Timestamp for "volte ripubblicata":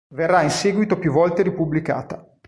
1.11-2.25